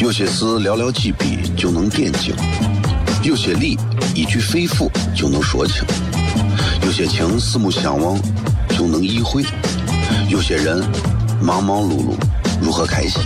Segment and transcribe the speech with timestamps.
[0.00, 2.32] 有些事寥寥几笔就能点睛，
[3.24, 3.76] 有些理
[4.14, 5.82] 一句肺腑就能说清，
[6.84, 8.16] 有些情四目相望
[8.70, 9.44] 就能意会，
[10.28, 10.78] 有些人
[11.42, 12.14] 忙忙碌碌
[12.62, 13.20] 如何开心？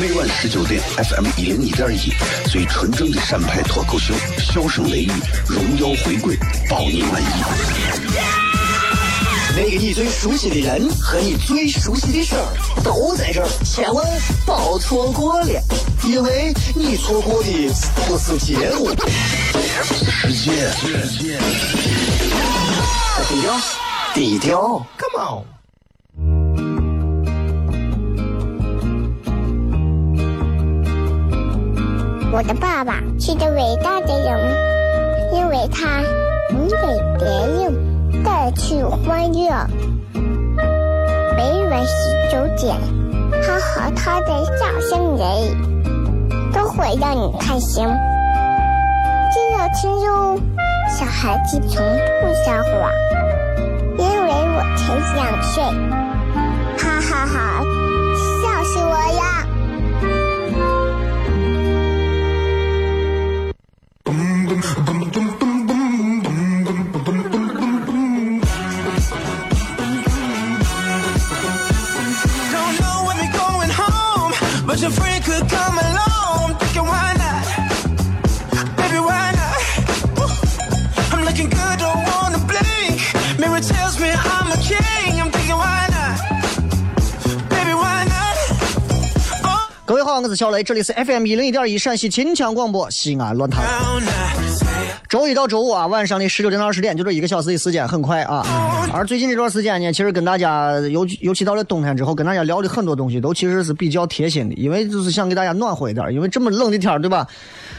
[0.00, 2.12] 每晚十九点，FM 一零一点一，
[2.48, 5.10] 最纯正的陕派脱口秀，笑声雷雨，
[5.48, 6.36] 荣耀回归，
[6.70, 7.26] 包你满意。
[9.56, 14.04] 那个你最熟悉的人和你最熟悉的事儿都在这儿，千万
[14.44, 15.62] 别错过了，
[16.06, 17.68] 因为你错过的
[18.06, 18.90] 不是节目，
[19.90, 20.52] 世界。
[23.28, 23.52] 低调，
[24.14, 25.44] 低调，Come on。
[32.32, 34.38] 我的爸爸是个伟大的人，
[35.34, 36.02] 因为他
[36.50, 36.76] 能给
[37.18, 39.66] 别人带去欢乐。
[41.36, 42.78] 每晚十九点，
[43.42, 45.75] 他和他的笑声人，
[46.56, 47.86] 都会让你开心。
[49.30, 50.40] 记得听哟，
[50.88, 51.84] 小孩子从
[52.22, 52.72] 不撒谎，
[53.98, 55.62] 因为我才想睡。
[56.78, 57.36] 哈哈哈，
[58.40, 59.22] 笑死我呀
[65.12, 65.45] ！Don't
[90.36, 93.64] 小雷，这里是 FM 一零一点一陕西秦腔广播西安论坛。
[95.08, 98.44] 周一到周五啊，晚上的十九点到二十点，就这一个小时的时间，很快啊。
[98.92, 107.26] 而最近这段时间呢，其实跟大家尤尤其到了冬天之后，跟大家聊的很多东西都其实是比较贴心的，因为就是想给大家暖和一点，因为这么冷的天，对吧？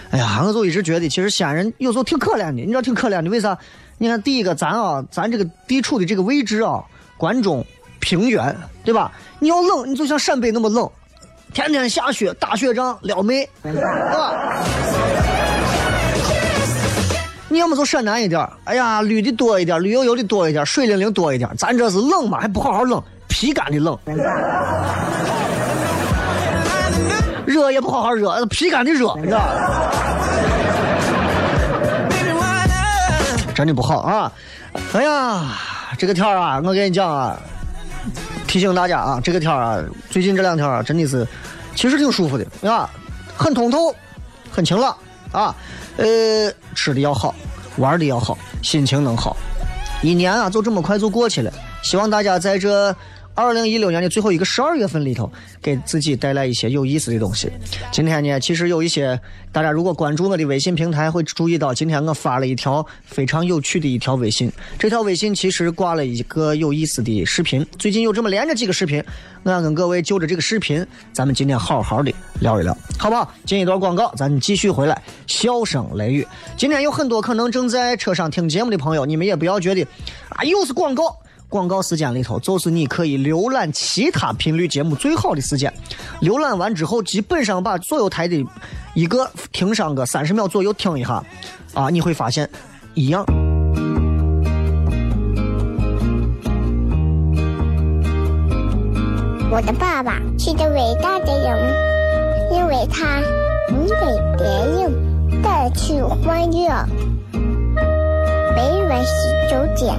[0.09, 3.55] 哎呀，我就一直觉得，其实西安人有时候挺可怜的，你知道挺可怜的，为啥？
[3.99, 6.83] 你看，第一个，咱啊，咱这个地处的这个位置啊，
[7.17, 7.63] 关中
[7.99, 9.11] 平原，对吧？
[9.39, 10.89] 你要冷，你就像陕北那么冷，
[11.57, 14.63] 天天下雪，打雪仗，撩妹，对吧？
[17.49, 21.49] 你要么就陕南一点哎呀，绿的多一点，绿油油的多一点，水灵灵多一点。
[21.57, 23.97] 咱这是冷嘛，还不好好冷，皮干的冷。
[27.47, 29.41] 热也不好好热，皮干的热，你知道？
[33.55, 34.31] 真的不好啊！
[34.93, 35.57] 哎呀，
[35.97, 37.35] 这个天啊，我跟你讲啊，
[38.47, 39.77] 提醒大家啊，这个天啊，
[40.09, 41.27] 最近这两天啊，真的是，
[41.75, 42.89] 其实挺舒服的啊，
[43.35, 43.93] 很通透，
[44.49, 44.95] 很晴朗
[45.31, 45.53] 啊。
[45.97, 47.35] 呃，吃的要好，
[47.77, 49.35] 玩的要好，心情能好。
[50.01, 51.51] 一年啊，就这么快就过去了。
[51.83, 52.95] 希望大家在这
[53.37, 55.31] 二零一六年的最后一个十二月份里头，
[55.61, 57.47] 给自己带来一些有意思的东西。
[57.91, 59.19] 今天呢，其实有一些
[59.51, 64.51] 大家如果关注我的微信平台，会注意到今天我发了一条非常有趣的一条微信。
[64.79, 67.63] 这条微信其实挂了一个有意思的视频。
[67.77, 69.03] 最近有这么连着几个视频，
[69.43, 70.83] 我想跟各位就着这个视频，
[71.13, 73.31] 咱们今天好好的聊一聊，好不好？
[73.45, 74.99] 进一段广告，咱们继续回来。
[75.27, 76.27] 笑声雷雨，
[76.57, 79.85] 今天有很多可能正在车上听节目的朋友，你们也不要觉得
[80.29, 81.15] 啊，又是广告。
[81.49, 85.73] 广告时间里头，就是你可以浏览其他频率节目最好的时间。
[86.21, 88.45] 浏览完之后，基本上把所有台的
[88.93, 91.23] 一个听上个三十秒左右听一下，
[91.73, 92.49] 啊，你会发现
[92.93, 93.25] 一样。
[99.49, 101.73] 我的爸爸是个伟大的人，
[102.51, 103.21] 因为他
[103.69, 103.95] 能给
[104.37, 106.85] 别人带去欢乐。
[108.53, 109.95] 每晚十九点，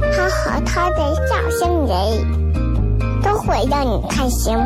[0.00, 1.92] 他和他的笑声人，
[3.22, 4.56] 都会让你开心。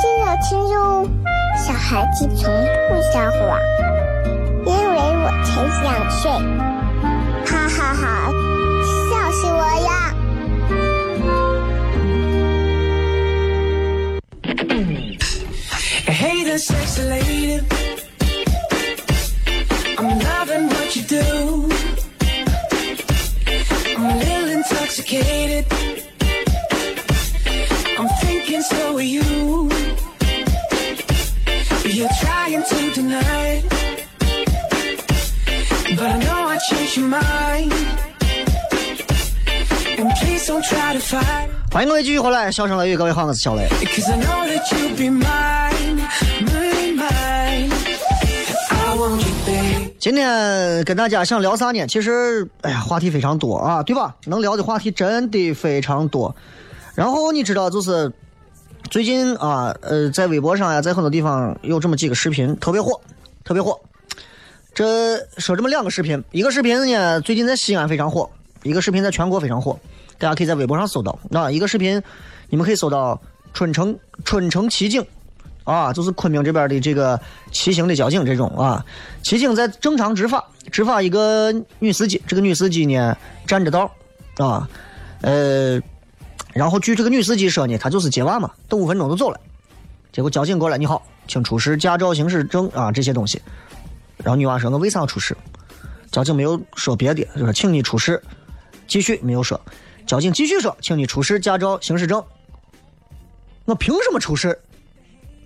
[0.00, 1.08] 记得听哟，
[1.56, 2.52] 小孩子从
[2.88, 3.58] 不撒谎，
[4.66, 6.30] 因为我才两岁。
[7.46, 8.04] 哈哈哈，
[9.10, 9.90] 笑死我呀
[16.06, 17.60] ！Hey there, sexy lady.
[19.96, 21.75] I'm loving what you do.
[25.05, 25.65] intoxicated.
[27.97, 29.69] I'm thinking so are you.
[31.85, 33.61] You're trying to deny,
[35.95, 37.73] but I know I changed your mind.
[39.97, 41.49] And please don't try to fight.
[41.71, 43.67] 欢迎各位继续回来，笑声雷雨，各位好，我是小雷。
[43.69, 45.74] Cause I know that you'll be mine, mine,
[50.06, 51.84] 今天跟大家想聊啥呢？
[51.88, 54.14] 其实，哎呀，话题非常多啊，对吧？
[54.26, 56.36] 能聊的话题真的非常多。
[56.94, 58.12] 然后你知道，就是
[58.88, 63.00] 最近啊，呃，在微博上呀，在很多地方有这么几个视频特别火，
[63.42, 63.76] 特别火。
[64.72, 68.30] 这说这么两个视频，一个视频呢最近在西安非常火，
[68.62, 69.76] 一个视频在全国非常火，
[70.18, 71.18] 大家可以在微博上搜到。
[71.32, 72.00] 啊，一个视频
[72.48, 73.20] 你们可以搜到
[73.52, 75.04] 春城春城骑警，
[75.66, 77.20] 啊，就是昆明这边的这个
[77.52, 78.82] 骑行的交警这种啊，
[79.22, 80.42] 骑警在正常执法，
[80.72, 83.14] 执法一个女司机，这个女司机呢
[83.46, 83.92] 占着道，
[84.38, 84.66] 啊，
[85.20, 85.78] 呃。
[86.52, 89.38] 然后据这个女司机说呢，她就是接娃嘛，等五分钟就走了。
[90.10, 93.42] 结果交警过来，你好，请出示驾照、行驶证啊这些东西。
[94.16, 95.36] 然后女娃说：“我为啥要出示？”
[96.10, 98.22] 交警没有说别的，就说：“请你出示。”
[98.88, 99.60] 继续没有说。
[100.06, 102.24] 交警继续说：“请你出示驾照、行驶证。”
[103.66, 104.58] 我凭什么出示？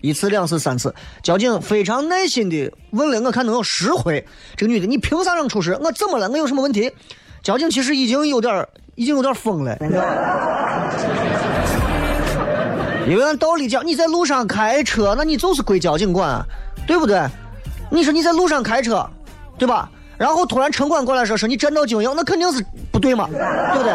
[0.01, 4.27] 一次、两次、三次，交警非常耐心的问了我，看能有十回。
[4.57, 5.79] 这个女的，你凭啥让出示？
[5.83, 6.29] 我怎么了？
[6.29, 6.91] 我有什么问题？
[7.43, 9.77] 交警其实已经有点儿已经有点疯了。
[13.09, 16.45] 因为按道理讲，你在路上开车，那你就是归交警管，
[16.87, 17.21] 对不对？
[17.91, 19.05] 你说你在路上开车，
[19.59, 19.91] 对吧？
[20.17, 23.93] 然后突然城管过来说说你占道经营，那肯定是不对嘛，对不对？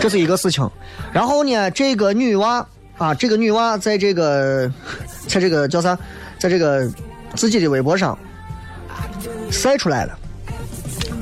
[0.00, 0.68] 这是一个事情。
[1.12, 2.66] 然后呢，这个女娃
[2.98, 4.70] 啊，这个女娃在这个，
[5.26, 5.98] 在这个叫啥，
[6.38, 6.88] 在这个
[7.34, 8.18] 自己的微博上
[9.50, 10.18] 晒出来了。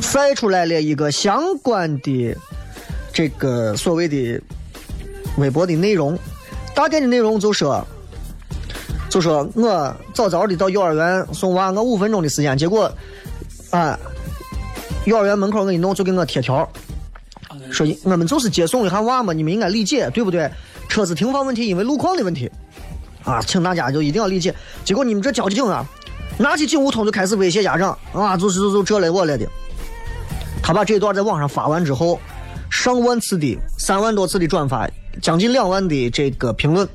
[0.01, 2.37] 晒出来了一个相关的
[3.13, 4.41] 这个所谓的
[5.37, 6.19] 微博的内容，
[6.75, 7.87] 大概的内容就说，
[9.09, 12.91] 就说我早早的到幼儿园送娃，我五分钟的时间，结果
[13.71, 13.97] 啊，
[15.05, 16.69] 幼儿园门口给你弄就给我贴条，
[17.71, 20.51] 说我们就是接送一下娃嘛，你们应该理解，对不对？
[20.91, 22.51] 车子停放问题，因为路况的问题，
[23.25, 24.53] 啊，请大家就一定要理解。
[24.85, 25.87] 结果你们这交警啊，
[26.37, 29.47] 拿起警务通就开始威胁家长，啊，就是就就这了我了的。
[30.61, 32.21] 他把这段在网上发完之后，
[32.71, 34.91] 上万次的三万多次的转发，
[35.23, 36.87] 将近两万的这个评论，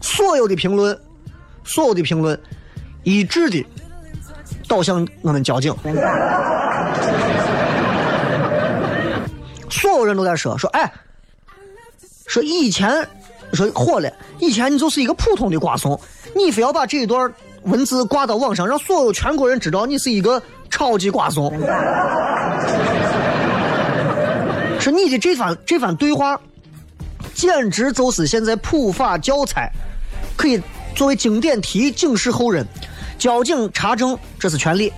[0.00, 0.96] 所有的评论，
[1.64, 2.40] 所有的评论
[3.02, 3.66] 一致的
[4.68, 5.74] 导向我们交警，
[9.68, 10.92] 所有人都在说说，哎，
[12.26, 13.06] 说以前
[13.54, 16.00] 说火了，以前你就是一个普通的瓜怂，
[16.34, 20.42] 你非要把这一段文字挂到网上，让所有全国人知道你是一个。
[20.70, 21.52] 超级瓜怂，
[24.80, 26.40] 说你的这番这番对话，
[27.32, 29.70] 简直就是现在普法教材，
[30.36, 30.60] 可以
[30.96, 32.66] 作为经典题警示后人。
[33.16, 34.92] 交警查证这是权利，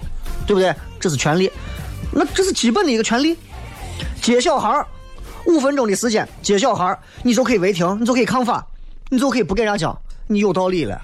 [0.46, 0.74] 对不对？
[0.98, 1.52] 这是权利，
[2.10, 3.36] 那这是基本的一个权利。
[4.22, 4.82] 接小孩
[5.46, 8.66] 五分钟的时间接小孩你就可以违停，你就可以抗法，
[9.10, 11.00] 你就可以不给人家交，你有道理了。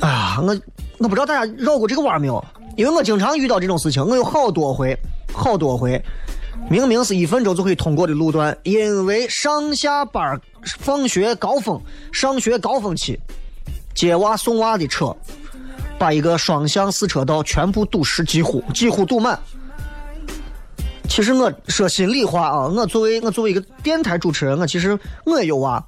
[0.00, 0.60] 啊，我
[0.98, 2.44] 我不知道大家绕过这个弯没有？
[2.76, 4.98] 因为我经常遇到这种事情，我有好多回，
[5.32, 6.02] 好多回，
[6.68, 10.40] 明明是一分钟就可以通过的路段，因为上下班、
[10.80, 11.80] 放学高峰、
[12.12, 13.18] 上学高峰期，
[13.94, 15.16] 接娃送娃的车，
[15.98, 19.38] 把一个双向四车道全部堵实，几乎几乎堵满。
[21.08, 25.84] 其实我说心里话啊，我作为我作为一个电台主持人，我其实我也有娃，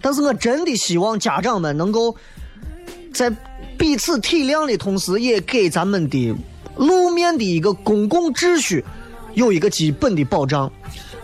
[0.00, 2.16] 但是我真的希望家长们能够
[3.12, 3.32] 在。
[3.78, 6.32] 彼此体谅的同时，也给咱们的
[6.76, 8.84] 路面的一个公共秩序
[9.34, 10.70] 有一个基本的保障。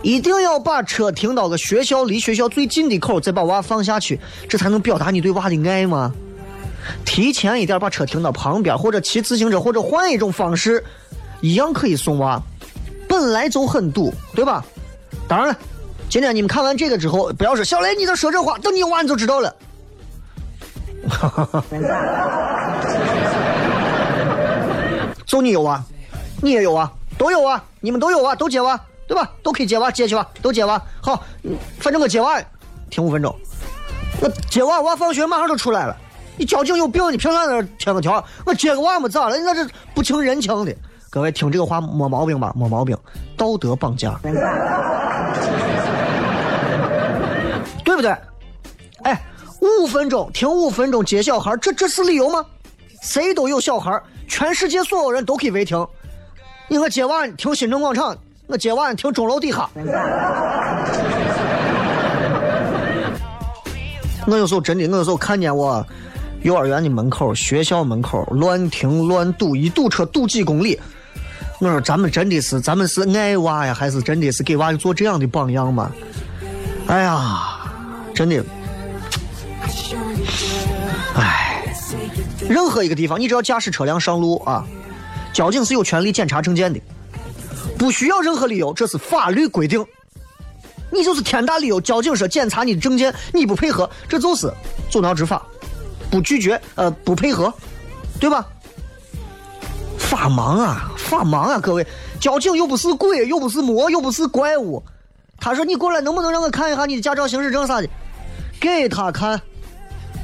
[0.01, 4.19] 一定要把车停到个学校离学校最近的口，再把娃放下去，
[4.49, 6.11] 这才能表达你对娃的爱吗？
[7.05, 10.83] 提前一点把车停到旁边，或者骑自行车，或者换一种方式，
[11.39, 12.43] 一样可以送娃。
[13.09, 14.63] 本来就很堵，对吧？
[15.27, 15.57] 当然了，
[16.07, 19.55] 今天你们看完这个之后，不要说小雷你在说这话，等你有娃你就知道了。
[21.09, 21.63] 哈哈哈！
[25.25, 25.83] 就你有啊，
[26.41, 29.31] 你也有啊，都有啊，你们都有啊，都接娃，对吧？
[29.41, 30.79] 都可以接娃，接去吧，都接娃。
[31.01, 31.23] 好，
[31.79, 32.39] 反正我接娃
[32.91, 33.35] 停五分钟，
[34.21, 35.97] 我接娃娃放学马上就出来了。
[36.37, 38.23] 你交警有病，你凭啥在这贴个条？
[38.45, 39.37] 我接个娃么咋了？
[39.37, 40.75] 你那是不清人情的。
[41.09, 42.53] 各位听这个话没毛病吧？
[42.55, 42.97] 没毛病，
[43.35, 44.19] 道德绑架，
[47.83, 48.15] 对不对？
[49.03, 49.21] 哎。
[49.61, 52.45] 五分钟停五分钟接小孩，这这是理由吗？
[53.01, 55.85] 谁都有小孩，全世界所有人都可以违停。
[56.69, 58.15] 你我接娃停新城广场，
[58.47, 59.69] 我接娃停钟楼底下。
[64.27, 65.85] 我有时候真的，我有时候看见我
[66.43, 70.79] 幼儿园的门口、学校门口乱停乱堵，一堵车堵几公里。
[71.59, 75.91] 我说咱们真的是，咱们是爱娃呀，还是真的是给娃做这样的榜样吗？
[76.87, 77.69] 哎呀，
[78.15, 78.41] 真的。
[81.15, 81.65] 唉，
[82.47, 84.65] 任何一个地方，你只要驾驶车辆上路啊，
[85.33, 86.79] 交警是有权利检查证件的，
[87.77, 89.85] 不需要任何理由，这是法律规定。
[90.91, 94.51] 你就是天大理由，交警说检查你的证件，你不配合，这就是
[94.89, 95.45] 阻挠执法，
[96.09, 97.53] 不拒绝，呃，不配合，
[98.17, 98.47] 对吧？
[100.09, 101.85] 法盲啊，法盲啊，各位，
[102.19, 104.83] 交警又不是鬼，又不是魔，又不是怪物。
[105.39, 107.87] 他说你过来，能不能让我看一下你的驾照、行驶证啥的？
[108.59, 109.39] 给他看，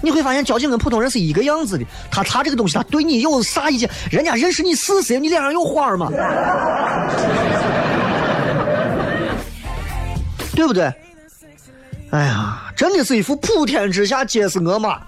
[0.02, 1.86] 你会发现交警跟普通人是一个样子的。
[2.10, 3.88] 他查这个东西，他对你有啥意见？
[4.10, 5.20] 人家认识你是谁？
[5.20, 6.10] 你脸上有花吗？
[10.56, 10.92] 对不对？
[12.10, 15.00] 哎呀，真的是一副普天之下皆是恶马。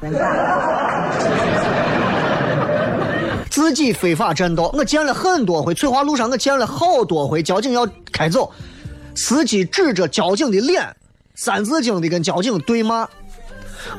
[3.58, 5.74] 自己非法占道，我见了很多回。
[5.74, 8.54] 翠华路上我见了好多回，交警要开走，
[9.16, 10.96] 司机指着交警的脸，
[11.34, 13.10] 三字经的跟交警对骂，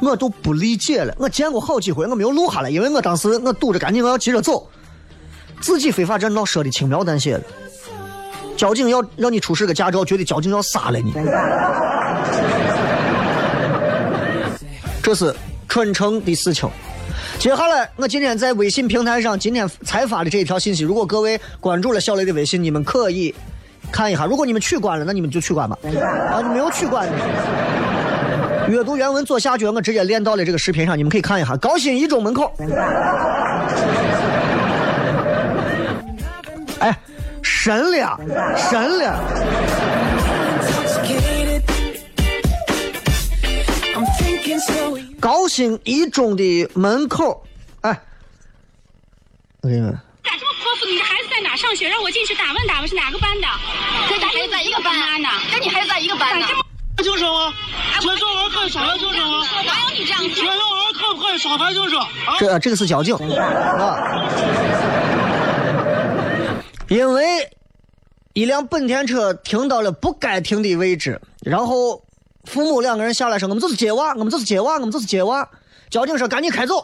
[0.00, 1.12] 我都不理解了。
[1.18, 4.64] 我见过好几回，我没有录下来，因为我当时我堵着赶紧我要急着走。
[5.60, 7.42] 自己非法占道说的轻描淡写的，
[8.56, 11.12] 交警要让你出示个驾照，觉得交警要杀了你。
[15.02, 15.34] 这是
[15.68, 16.70] 蠢诚的事情。
[17.38, 23.34] 接下来，我今天在微信平台上今天才发的这一条信息，如果各位关注了小雷的微信，你们可以
[23.92, 24.26] 看一下。
[24.26, 25.78] 如果你们取关了，那你们就取关吧。
[26.32, 27.12] 啊，你没有取关的，
[28.68, 31.56] 阅读原文左下角我直接连到了这个视频上，你们可以看一下。
[31.56, 32.52] 高新一中门口，
[36.80, 36.96] 哎，
[37.42, 38.20] 神了，
[38.56, 39.20] 神了。
[45.20, 47.44] 高新一中的门口，
[47.82, 48.00] 哎，
[49.62, 49.92] 我给你们。
[50.24, 50.86] 咋这么泼妇？
[50.86, 51.88] 你的孩子在哪上学？
[51.88, 53.46] 让我进去打问打问，是哪个班的？
[54.08, 55.28] 跟你孩子在一个班呢？
[55.52, 56.46] 跟你孩子在一个班呢。
[57.02, 57.54] 竞争啊！
[58.00, 59.46] 学校儿可以上来竞争啊！
[59.64, 62.36] 哪有你这样学校儿可不可以上台竞争啊？
[62.40, 64.28] 这这个是交警啊，
[66.88, 67.48] 因为
[68.32, 72.02] 一辆本田车停到了不该停的位置，然后
[72.48, 75.46] 父母两个人下来说：“我们就是接娃，我们就是接娃，我们就是接娃。”
[75.90, 76.76] 交警说：“赶紧开走，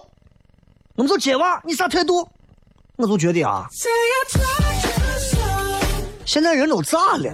[0.95, 2.29] 我们就接娃，你啥态度？”
[2.97, 3.67] 我就觉得啊，
[6.25, 7.31] 现在人都咋了？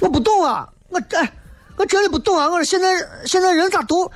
[0.00, 1.32] 我不懂啊，我哎，
[1.76, 2.44] 我真的不懂啊！
[2.46, 4.10] 我说现在现在人咋都，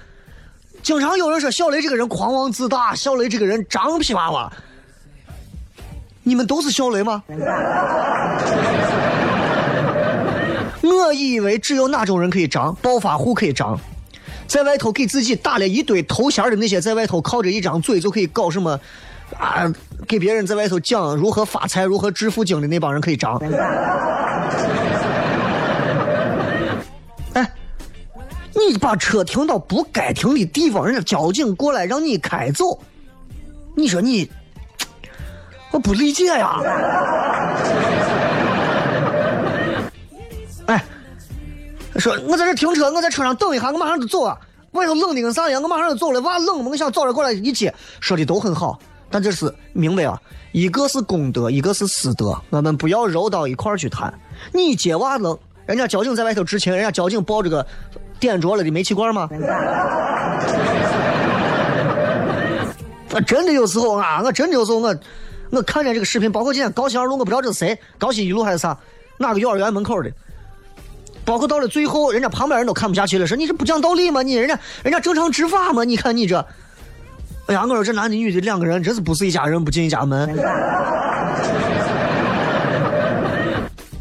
[0.83, 4.53] 经常有人说小雷这个人狂妄自大，小雷这个人张皮娃娃。
[6.23, 7.23] 你们都是小雷吗？
[10.83, 13.79] 我以为只有哪种人可以张，暴发户可以张，
[14.47, 18.79] 在外头给自己打了一堆头衔的那些，在外头靠着一张嘴就可以搞什么
[19.39, 19.71] 啊，
[20.07, 23.37] 给别人在外头讲如何发财、如何致富经的那帮人可以张。
[27.35, 27.53] 哎，
[28.55, 32.81] 你把车停到不该停的地方，人家交警过来让你开走，
[33.75, 34.31] 你说你，
[35.73, 36.61] 我不理解呀。
[41.99, 44.37] 说我在这停车，我在车上等一下，我马上就走啊。
[44.73, 46.21] 外头冷的跟啥一样，我马上就走了。
[46.21, 46.65] 娃冷？
[46.65, 48.79] 我想早点过来一接，说的都很好，
[49.11, 50.21] 但这是明白啊，
[50.53, 54.13] 一个是公德，一个是私德，我们不要揉到一块儿去谈。
[54.53, 57.67] 你接娃冷，人家交警在外头执勤，人家交警抱着个
[58.21, 59.29] 点着了的煤气罐吗？
[63.15, 64.95] 啊，真的有时候啊，我真的有时候我
[65.51, 68.77] 我看见这个视频，包括今天高新二路，我不知道这是谁，高新一路还是啥，
[69.17, 70.13] 哪个幼儿园门口的。
[71.29, 74.23] 包括到了最后，人家旁边人都看不下去了，说你这不讲道理吗？
[74.23, 75.85] 你人家人家正常执法吗？
[75.85, 76.39] 你看你这，
[77.49, 80.27] 哎呀，我说这男的女的两个人，真是不是一家人不进一家门。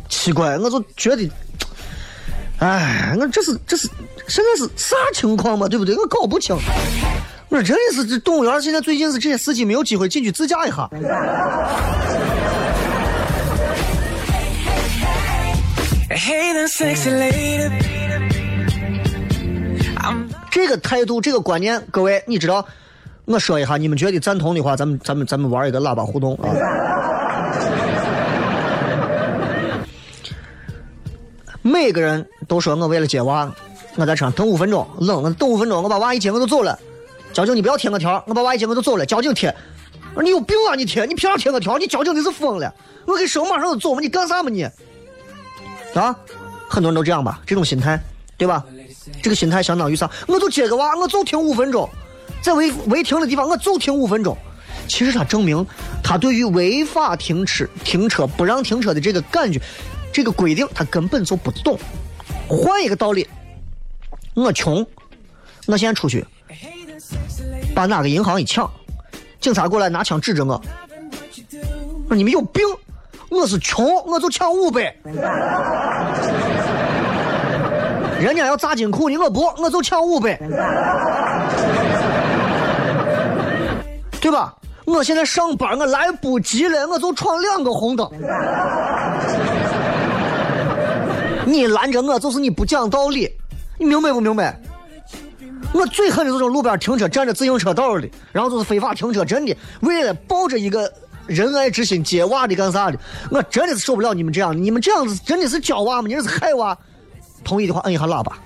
[0.07, 1.29] 奇怪，我就觉得，
[2.59, 3.89] 哎，我这是这是
[4.29, 5.67] 现在是啥情况嘛？
[5.67, 5.97] 对不对？
[5.97, 6.55] 我搞不清。
[7.49, 10.89] 我说真的是这动物园现在最近是这些司机没有机会进去自驾一下。
[20.49, 22.65] 这个态度，这个观念，各位，你知道？
[23.25, 26.49] 我说一下，你们觉得赞同的话，咱们咱们咱们玩一个喇叭互动啊。
[31.61, 33.53] 每个人都说我为了接娃，
[33.95, 36.79] 我在车上等五分钟，冷，我等五分钟，我把娃一接我就走了。
[37.31, 39.05] 交警，你不要贴我条，我把娃一接我就走了。
[39.05, 39.53] 交警贴，
[40.23, 40.73] 你有病啊！
[40.73, 41.77] 你贴，你凭啥贴我条？
[41.77, 42.73] 你交警你是疯了！
[43.05, 44.67] 我给收马上就走嘛，你干啥嘛你？
[45.93, 46.15] 啊，
[46.69, 47.99] 很多人都这样吧，这种心态，
[48.37, 48.63] 对吧？
[49.21, 50.09] 这个心态相当于啥？
[50.27, 51.89] 我就接个娃，我就停五分钟，
[52.41, 54.37] 在违违停的地方我就停五分钟。
[54.87, 55.65] 其实他证明
[56.03, 59.59] 他对于违法停车、停车不让停车的这个感觉、
[60.13, 61.79] 这个规定，他根本就不懂。
[62.47, 63.27] 换一个道理，
[64.33, 64.85] 我穷，
[65.65, 66.25] 我现在出去
[67.73, 68.69] 把哪个银行一抢，
[69.41, 70.61] 警察过来拿枪指着我，
[72.03, 72.63] 我说你们有病！
[73.29, 74.95] 我是穷，我就抢五百。
[78.19, 80.37] 人家要砸金库呢，我不，我就抢五百，
[84.19, 84.55] 对吧？
[84.85, 88.09] 我现在上班，我来不及了，我就闯两个红灯。
[91.45, 93.29] 你拦着我，就是你不讲道理，
[93.77, 94.59] 你明白不明白？
[95.73, 100.91] 我最恨的就是路边停车占着自行车道的，然后就是非法停车，真的为了抱着一个
[101.27, 102.97] 仁爱之心接娃的干啥的，
[103.29, 106.07] 我真的是受不了你们这样，你们这样子真的是教娃吗？
[106.07, 106.77] 你这是害娃。
[107.43, 108.37] 同意的话摁一下喇叭。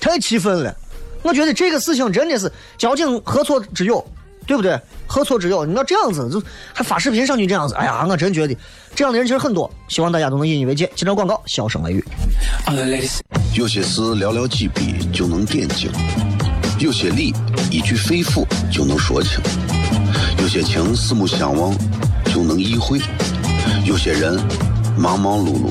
[0.00, 0.74] 太气愤了！
[1.22, 4.02] 我觉得这个事情真的是交警何错之有，
[4.48, 4.80] 对不对？
[5.06, 5.66] 何错之有？
[5.66, 8.56] 你要这样子就还发视频上去这样子，哎呀，我真觉得
[8.94, 9.70] 这样的人其实很多。
[9.88, 10.90] 希望大家都能引以为戒。
[10.96, 12.02] 接着广告，笑声来语。
[13.54, 15.90] 有些事寥寥几笔就能点睛，
[16.78, 17.34] 有些理
[17.70, 19.38] 一句肺腑就能说清，
[20.40, 21.76] 有些情四目相望
[22.24, 22.98] 就能意会，
[23.84, 24.40] 有些人
[24.96, 25.70] 忙忙碌碌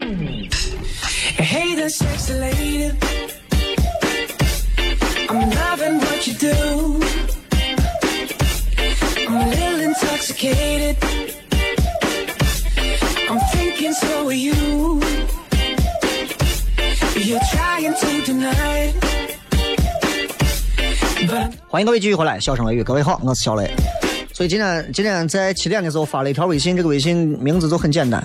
[0.00, 2.92] Hey, the sexy lady.
[5.28, 7.00] I'm loving what you do.
[9.26, 10.96] I'm a little intoxicated.
[13.30, 15.00] I'm thinking so are you.
[17.16, 18.94] You're trying to deny it.
[21.68, 23.70] 欢迎各位继续回来，笑声雷雨，各位好，我是小雷。
[24.34, 28.22] 所以今天今天在七点的时候发了一条微信，这个微信名字就很简单，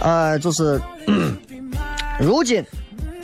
[0.00, 0.78] 呃，就是。
[2.20, 2.64] 如今，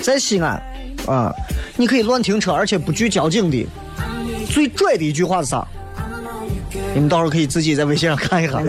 [0.00, 0.60] 在西安，
[1.06, 1.32] 啊，
[1.76, 3.64] 你可以乱停车，而且不惧交警的。
[4.48, 5.64] 最拽的一句话是啥？
[6.92, 8.60] 你们到时候可以自己在微信上看一下。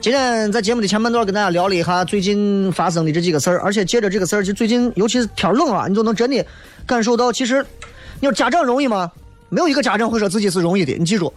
[0.00, 6.44] 今天在节目的前半段跟大家聊了一下最近发生的这几个事儿，而且借着这个事儿，就最近尤其是天冷啊，你就能真的
[6.84, 7.64] 感受到，其实
[8.20, 9.10] 你说家长容易吗？
[9.48, 11.32] 没有一个家长会说自己是容易的，你记住。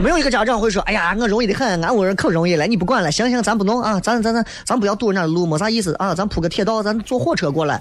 [0.00, 7.80] 没有一个家长会说：“哎呀，我容易的很，俺屋人可容易了，你不管了，行行，咱不弄啊，咱咱咱咱不要堵人家的路，没啥意思啊，咱铺个铁道，咱坐火车过来。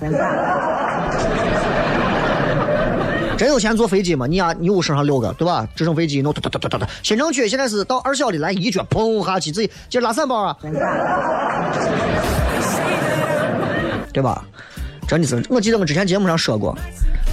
[3.37, 4.25] 真有钱坐飞机吗？
[4.25, 5.67] 你呀，你屋身上六个，对吧？
[5.75, 6.87] 直升飞机弄哒哒哒哒哒。
[7.03, 10.57] 新城区现在是到二小的来一脚砰下去，自己接拉三包啊，
[14.11, 14.43] 对吧？
[15.07, 16.77] 真的是，我记得我之前节目上说过。”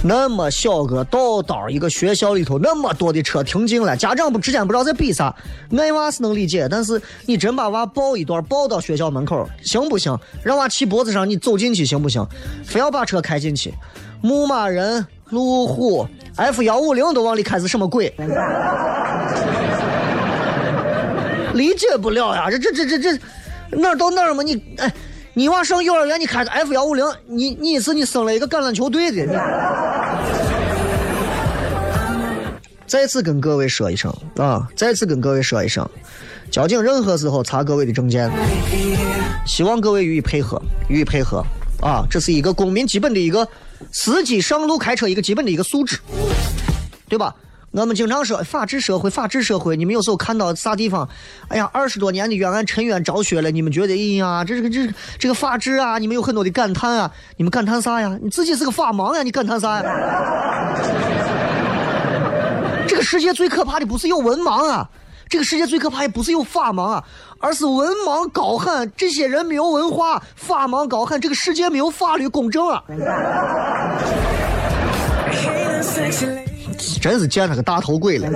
[0.03, 5.35] 那么小个道道一个学校里头，那么多的车停进来，家长不之间不知道在比啥，
[5.75, 10.15] 爱娃是能理解，但是你真把娃抱一段抱到学校门口，行不行？
[10.43, 12.23] 让娃骑脖子上，你走进去行不行？
[12.63, 13.73] 非要把车开进去，
[14.21, 18.13] 牧马人、路虎、F 幺五零都往里开是什么鬼？
[21.53, 23.17] 理解不了呀，这这这这这
[23.77, 24.43] 哪到哪儿嘛？
[24.43, 24.93] 你哎。
[25.37, 29.27] 你娃上幼儿园，你开着 F 幺五零，你你是你生了一个橄榄球队的。
[32.87, 34.65] 再次跟各位说一声啊！
[34.77, 35.85] 再次跟各位说一声，
[36.49, 38.31] 交警任何时候查各位的证件，
[39.45, 41.43] 希望各位予以配合，予以配合
[41.81, 42.05] 啊！
[42.09, 43.45] 这是一个公民基本的一个
[43.91, 45.99] 司机上路开车一个基本的一个素质，
[47.09, 47.35] 对吧？
[47.81, 49.75] 我们经常说法治社会，法治社会。
[49.75, 51.09] 你们有时候看到啥地方？
[51.49, 54.87] 哎呀，二十多年的冤案沉冤昭雪了，你们觉得，哎呀，这个这
[55.19, 57.11] 这个法治啊，你们有很多的感叹啊。
[57.35, 58.17] 你们感叹啥呀？
[58.23, 59.83] 你自己是个法盲呀，你感叹啥呀？
[62.87, 64.89] 这个世界最可怕的不是有文盲啊，
[65.27, 67.03] 这个世界最可怕的不是有法盲啊，
[67.39, 72.81] 而是文盲高喊这些人没有文化，法盲高喊这个世界没有法律公正啊。
[77.01, 78.29] 真是见了个大头鬼了！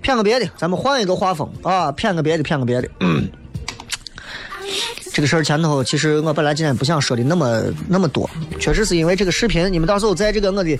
[0.00, 1.92] 骗个别的，咱们换一个画风啊！
[1.92, 2.88] 骗个别的，骗个别的。
[5.12, 8.28] 这个事儿前头，其实我本来今天不想说的那么那么多，
[8.58, 10.78] 确实是因为这个视频，你们到时候在这个我的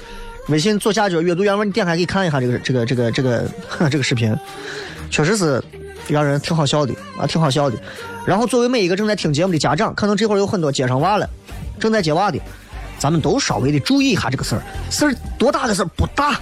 [0.49, 3.45] 微信左下角阅读原文，你点开可以看一下这个这个这个这个
[3.91, 4.35] 这个视频，
[5.11, 5.63] 确实是。
[6.07, 7.77] 让人挺好笑的啊，挺好笑的。
[8.27, 11.29] 然后作为每一个正在听节目的家长，可能这会儿有很多接上娃了，
[11.81, 12.39] 正在接娃的，
[12.99, 14.63] 咱们都稍微的注意一下这个事儿。
[14.91, 16.39] 事儿多大的事儿不大，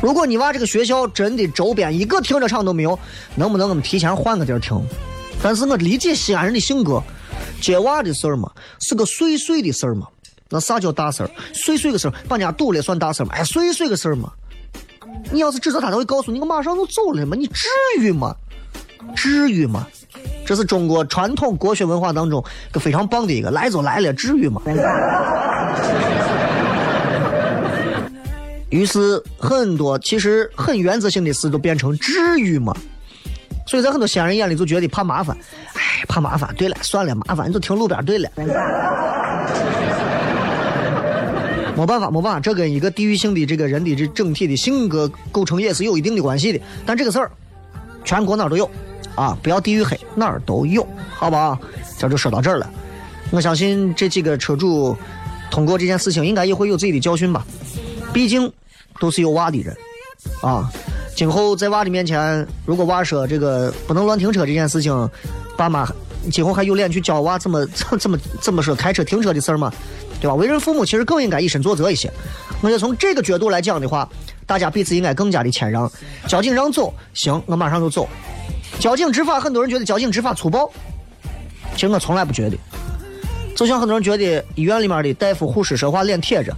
[0.00, 2.98] 如果你娃这个学校真的周边一个停车场都没有，
[3.34, 4.80] 能不能我们提前换个地儿停？
[5.42, 7.02] 但是我理解西安人的性格，
[7.60, 8.50] 接娃的事儿嘛，
[8.80, 10.06] 是个碎碎的事儿嘛。
[10.48, 11.30] 那啥叫大事儿？
[11.54, 13.32] 碎碎个事儿，把人家堵了算大事儿吗？
[13.34, 14.30] 哎，碎碎个事儿嘛。
[15.30, 18.34] 你要是指责他，他会告诉你，我马上就走了嘛，你至于吗？
[19.14, 19.86] 至于吗？
[20.44, 24.60] 这是中国传统国学文化当中个非常棒的一个，来就来了，至于吗？
[28.70, 32.74] 于是很多其实很原则性的事都变成至于吗？
[33.66, 35.36] 所以在很多西安人眼里就觉得怕麻烦，
[35.74, 36.52] 哎，怕麻烦。
[36.56, 38.28] 对了，算了，麻烦你就停路边对了。
[38.36, 38.46] 没
[41.86, 46.60] 办法，没办法，这跟一个地域性的这个人的这整体的性格构成也是有一定的关系的。
[46.84, 47.30] 但这个事儿，
[48.04, 48.70] 全国哪都有，
[49.14, 51.58] 啊，不要地域黑，哪儿都有，好吧？
[51.98, 52.68] 这就说到这儿了。
[53.30, 54.96] 我相信这几个车主
[55.50, 57.44] 通过这件事情，应该也会有自己的教训吧。
[58.12, 58.50] 毕竟
[59.00, 59.76] 都是有娃的人，
[60.42, 60.70] 啊，
[61.16, 65.10] 今后在娃的面前，如果娃说这个不能乱停车这件事情，
[65.56, 65.88] 爸妈
[66.30, 67.66] 今后还有脸去教娃怎么
[67.98, 69.72] 怎么怎么说开车停车的事儿吗？
[70.20, 70.34] 对吧？
[70.34, 72.12] 为人父母其实更应该以身作则一些。
[72.60, 74.08] 我就从这个角度来讲的话，
[74.46, 75.90] 大家彼此应该更加的谦让。
[76.28, 78.08] 交警让走，行，我马上就走。
[78.82, 80.68] 交警执法，很多人觉得交警执法粗暴，
[81.76, 82.58] 其实我从来不觉得。
[83.54, 86.52] 就像很多人觉得医院里面的大夫、护士说话脸贴着，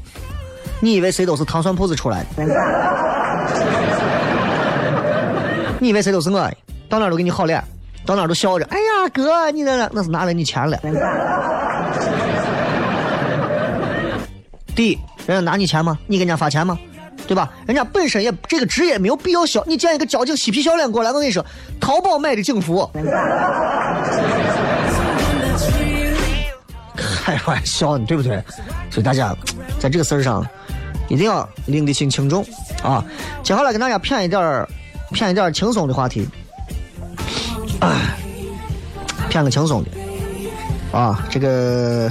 [0.80, 2.44] 你以为谁都是糖蒜铺子出来的？
[5.78, 6.50] 你以为谁都是我？
[6.88, 7.62] 到哪都给你好脸，
[8.06, 8.64] 到哪都笑着。
[8.70, 10.78] 哎呀，哥，你那那是拿了你钱了。
[14.74, 15.98] 第一，人家拿你钱吗？
[16.06, 16.78] 你给人家发钱吗？
[17.26, 17.50] 对吧？
[17.66, 19.64] 人家本身也这个职业没有必要笑。
[19.66, 21.44] 你见一个交警嬉皮笑脸过来，我跟你说，
[21.80, 22.90] 淘宝买的警服。
[26.96, 28.42] 开玩笑呢，对不对？
[28.90, 29.34] 所以大家
[29.80, 30.46] 在这个事儿上
[31.08, 32.44] 一定要拎得清轻重
[32.82, 33.04] 啊！
[33.42, 34.68] 接下来跟大家谝一点儿，
[35.12, 36.28] 谝一点儿轻松的话题，
[37.80, 38.14] 啊，
[39.30, 39.90] 谝个轻松的
[40.98, 42.10] 啊，这个。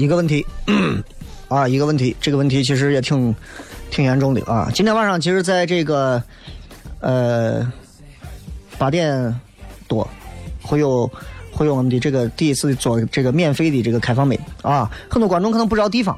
[0.00, 0.46] 一个问题，
[1.48, 3.34] 啊，一个问题，这个问题其实也挺
[3.90, 4.70] 挺严重的啊。
[4.72, 6.22] 今天晚上其实在这个
[7.00, 7.70] 呃
[8.78, 9.38] 八点
[9.88, 10.08] 多
[10.62, 11.10] 会有
[11.50, 14.88] 会有我们的这个第一次做这个免费的这个开放麦啊。
[15.10, 16.16] 很多观众可能不知道地方，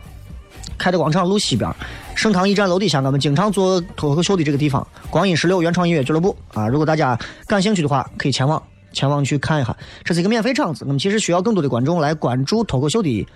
[0.81, 1.71] 开的广场路西边，
[2.14, 6.66] 盛唐驿站楼底下，我们经常做脱口秀的这个地方，光阴十六原创音乐俱乐部啊。
[6.66, 8.61] 如果大家感兴趣的话，可以前往
[8.93, 10.85] 前往去看一下，这是一个免费场子。
[10.87, 13.27] 那么其实需要更多的观众来关注脱口秀的。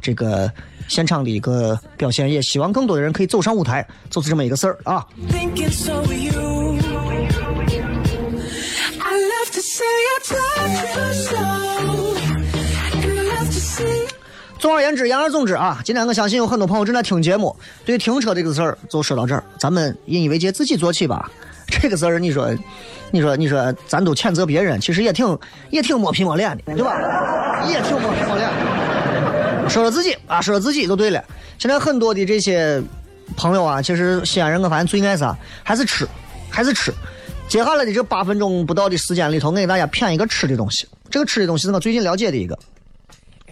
[0.00, 0.52] 这个
[0.86, 5.06] 现场的一个表现，也希望更多的人可以走上舞台，就是这么一个事儿啊。
[14.64, 21.30] 总而言之，言而总之啊，今天我相信有很多朋友正在听节目，对停车这个事儿就说到这儿，咱们引以为戒，自己做起吧。
[21.68, 22.48] 这个事儿，你说，
[23.10, 26.96] 你说，你说，咱都谴责别人，其实也挺也挺摸皮摸脸的，对吧？
[27.68, 28.48] 也挺摸皮摸脸。
[29.68, 31.22] 说说自己啊，说说自己就对了。
[31.58, 32.82] 现在很多的这些
[33.36, 36.08] 朋友啊，其实西安人我发现最爱啥，还是吃，
[36.48, 36.90] 还是吃。
[37.48, 40.88] 接下来的这八分钟不到的时间里头，我给大家谝一个吃的东西。
[41.10, 42.58] 这个吃的东西是我最近了解的一个，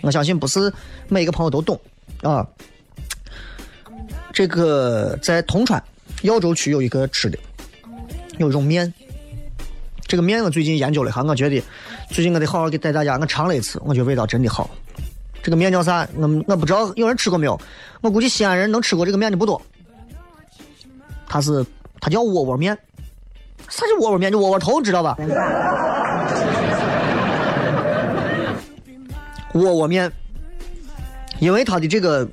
[0.02, 0.72] 我相信不是
[1.08, 1.80] 每一个朋友都懂
[2.22, 2.46] 啊。
[4.32, 5.82] 这个在铜川
[6.22, 7.38] 耀州区有一个吃的，
[8.38, 8.92] 有一种面。
[10.06, 11.62] 这个面我最近研究了哈，我觉得
[12.10, 14.68] 最近我得好好给带大家，我尝了一次，我觉得味道真的好。
[15.42, 16.06] 这个面叫啥？
[16.16, 17.58] 我我不知道，有人吃过没有？
[18.00, 19.60] 我估计西安人能吃过这个面的不多。
[21.26, 21.64] 它是
[22.00, 22.76] 它叫窝窝面，
[23.68, 24.30] 啥叫窝窝面？
[24.30, 25.16] 就窝窝头，知道吧？
[29.52, 30.10] 窝窝面，
[31.40, 32.28] 因为它的这个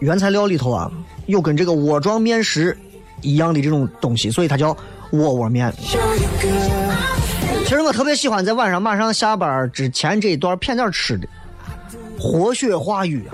[0.00, 0.90] 原材料里头啊，
[1.26, 2.76] 有跟这个窝状面食
[3.22, 4.76] 一样的这种东西，所以它叫
[5.12, 5.72] 窝窝面。
[7.64, 11.28] 其实我特别喜欢在晚上马上下班之前这一段片点吃的。
[12.18, 13.22] 活血化瘀。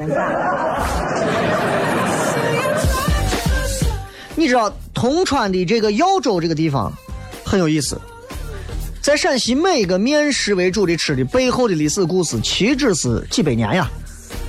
[4.36, 6.92] 你知道铜川的这个耀州这个地方
[7.44, 7.98] 很有意思，
[9.06, 13.88] 在陕西每一个面食为主的吃的背后的历史故事，岂止是几百年呀？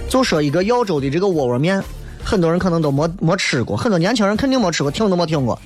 [0.10, 1.80] 就说一个耀州的这个窝窝面，
[2.24, 5.62] 很多人可能都没没吃过，很多年轻人肯定没吃过，听都没听过。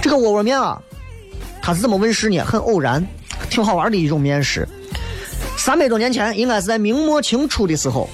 [0.00, 0.80] 这个窝窝面啊，
[1.60, 2.38] 它是怎么问世呢？
[2.38, 3.06] 很偶然，
[3.50, 4.66] 挺好玩的一种面食。
[5.58, 8.08] 三百多年前，应该是在明末清初的时候，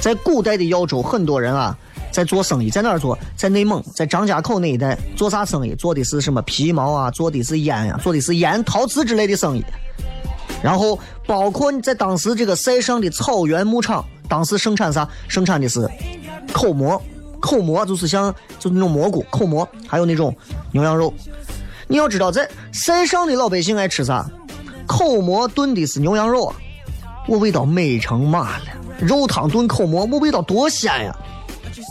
[0.00, 1.76] 在古代的耀州，很多人啊
[2.10, 3.18] 在做生意，在哪儿做？
[3.36, 5.74] 在内蒙，在张家口那一带做啥生意？
[5.74, 7.10] 做的是什么皮毛啊？
[7.10, 9.64] 做的是烟啊、做的是烟陶瓷之类的生意。
[10.62, 15.08] 然后包括你在当时这个塞上的草原牧场，当时生产啥？
[15.28, 15.88] 生产的是
[16.52, 17.00] 口蘑，
[17.40, 20.36] 口蘑就是像就是那种蘑菇口蘑，还有那种
[20.72, 21.12] 牛羊肉。
[21.88, 24.28] 你要知道，在塞上的老百姓爱吃啥？
[24.86, 26.56] 口蘑炖的是牛羊肉啊，
[27.26, 28.64] 我味道美成嘛了。
[29.00, 31.16] 肉汤炖口蘑，我味道多鲜呀！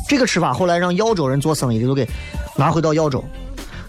[0.10, 2.10] 这个吃法后来让耀州人做生意的都给
[2.58, 3.24] 拿回到耀州，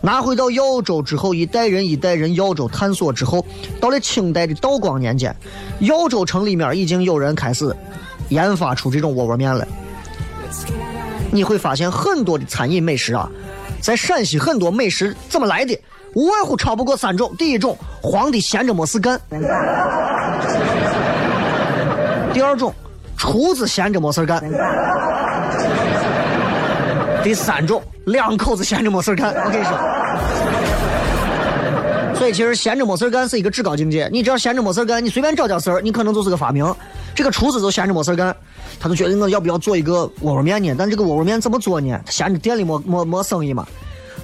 [0.03, 3.43] 拿回到耀州之后，一代人一代人耀州探索之后，
[3.81, 5.35] 到了清代的道光年间，
[5.79, 7.75] 耀州城里面已经有人开始
[8.29, 9.67] 研发出这种窝窝面了。
[11.33, 13.27] 你会发现很多的餐饮美食啊，
[13.81, 15.81] 在陕西很多美食怎么来的？
[16.15, 19.17] 无外乎超不过三种：第一种，皇帝闲着没事干；
[22.35, 22.75] 第二种，
[23.17, 24.39] 厨子闲着没事干；
[27.23, 29.35] 第三种，两口子闲着没事干。
[29.35, 29.77] 我跟你说，
[32.15, 34.09] 所以其实闲着没事干是一个至高境界。
[34.11, 36.75] 你只要闲着没事干，你随便找点事儿，你可能就是个发明。
[37.15, 38.35] 这个厨子就闲着没事干，
[38.79, 40.75] 他就觉得我要不要做一个窝窝面呢？
[40.79, 42.01] 但这个窝窝面怎么做呢？
[42.07, 43.67] 他闲着店里没没没生意嘛，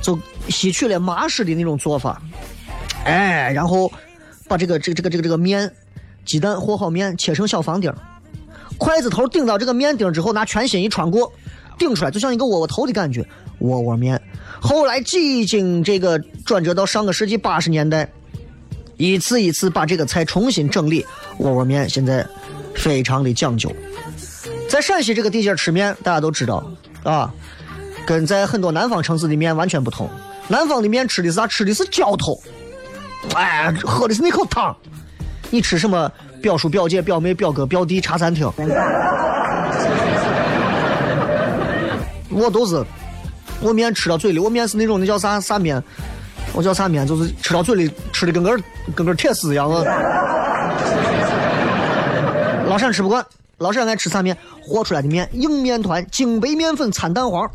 [0.00, 2.22] 就吸取了麻食的那种做法，
[3.04, 3.92] 哎，然后
[4.48, 5.70] 把这个这个这个这个这个面，
[6.24, 7.92] 鸡蛋和好面切成小方丁，
[8.78, 11.32] 筷子头顶到这个面丁之后，拿全心一穿过，
[11.78, 13.26] 顶出来就像一个窝窝头的感觉，
[13.58, 14.20] 窝窝面。
[14.60, 18.10] 后来几经这个转折到上个世纪八十年代，
[18.96, 21.04] 一次一次把这个菜重新整理，
[21.38, 22.26] 窝窝面现在
[22.74, 23.70] 非常的讲究。
[24.68, 26.64] 在陕西这个地界吃面，大家都知道
[27.02, 27.32] 啊，
[28.06, 30.08] 跟在很多南方城市的面完全不同。
[30.48, 31.46] 南方的面吃的是啥？
[31.46, 32.40] 吃的是浇头，
[33.34, 34.76] 哎，喝的是那口汤。
[35.50, 36.10] 你吃什么？
[36.42, 38.48] 表叔、表姐、表妹、表哥、表弟茶餐厅，
[42.36, 42.84] 我都是
[43.62, 45.82] 我面吃到嘴里，我面是那种那叫啥啥面？
[46.52, 47.06] 我叫啥面？
[47.06, 48.54] 就是吃到嘴里吃的跟个
[48.94, 49.66] 跟个铁丝一样。
[49.68, 49.82] 我
[52.68, 53.24] 老陕吃不惯，
[53.58, 54.36] 老陕爱吃啥面？
[54.62, 57.50] 和出来的面，硬面团，精白面粉掺蛋黄。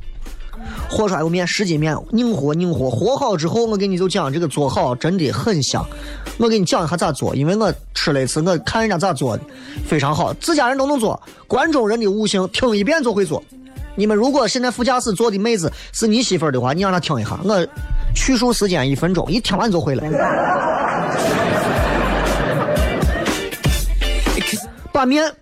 [0.90, 5.86] 和出来个面，十斤面，拧和拧和，和好之后，我给你就讲这个做好真的很香。
[6.38, 9.44] 我给你讲一下咋做，因为我吃了一次，我看人家咋做的，
[9.86, 11.22] 非常好，自家人都能做。
[11.48, 13.44] 关中人的悟性，听一遍就会做。
[13.96, 17.68] 你们如果现在副驾驶坐的妹子是你媳妇儿的话，你让她听一下，我
[18.16, 20.04] 叙述时间一分钟，一听完就会了。
[24.94, 25.34] 把面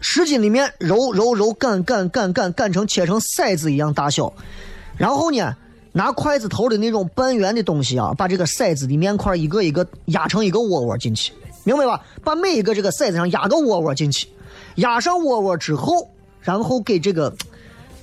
[0.00, 4.32] 十斤的面揉揉揉擀擀擀擀擀成切成筛子一样大小，
[4.96, 5.54] 然后呢，
[5.92, 11.32] 拿筷子头的那种半圆的东西啊，把这个筛子的面块一个一个压成一个窝窝进去，
[11.64, 12.00] 明白吧？
[12.22, 14.28] 把每一个这个筛子上压个窝窝进去，
[14.76, 16.08] 压上窝窝之后，
[16.40, 17.34] 然后给这个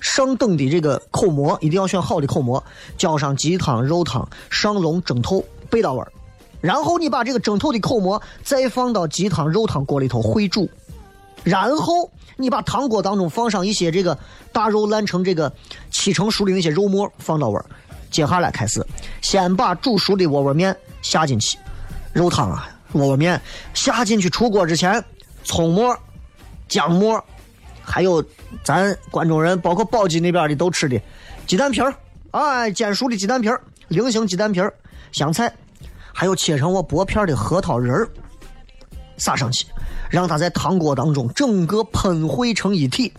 [0.05, 2.63] 上等的这个口蘑，一定要选好的口蘑，
[2.95, 6.11] 浇上鸡汤、肉汤，上笼蒸透，背到味儿。
[6.61, 10.69] 然后你把这个蒸透的口蘑再放到鸡汤、肉汤锅里头烩煮。
[11.43, 14.15] 然后你把汤锅当中放上一些这个
[14.53, 15.51] 大肉烂成这个
[15.89, 17.65] 七成熟的那些肉末，放到味儿。
[18.11, 18.85] 接下来开始，
[19.23, 21.57] 先把煮熟的窝窝面下进去，
[22.13, 23.41] 肉汤啊，窝窝面
[23.73, 25.03] 下进去出锅之前，
[25.43, 25.97] 葱末、
[26.67, 27.23] 姜末，
[27.85, 28.23] 还有
[28.63, 30.99] 咱关中人包括宝鸡那边的都吃的
[31.45, 31.93] 鸡蛋皮儿，
[32.31, 34.73] 哎，煎熟的鸡蛋皮儿，菱形鸡蛋皮儿，
[35.11, 35.53] 香菜，
[36.11, 38.09] 还有切成我薄片的核桃仁儿，
[39.17, 39.67] 撒上去。
[40.07, 43.11] 让它在汤锅当中整个喷汇成一体，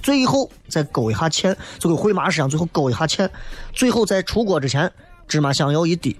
[0.00, 3.28] 最后再勾一下芡，就跟烩麻食一样，最后勾一下芡，
[3.72, 4.90] 最后在出锅之前
[5.26, 6.16] 芝麻香油一滴，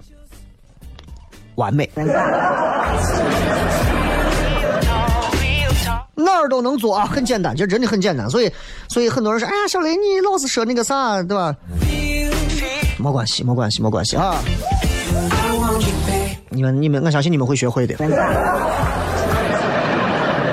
[1.55, 1.89] 完美。
[6.15, 8.29] 哪儿都能做啊，很简单，就真的很简单。
[8.29, 8.51] 所以，
[8.87, 11.55] 所以很多人说，哎呀，小雷你老是说那个啥，对吧？
[12.97, 14.37] 没关系，没关系，没关系啊。
[16.49, 17.95] 你们，你们，我相信你们会学会的。